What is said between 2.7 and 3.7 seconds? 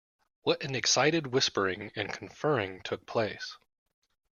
took place.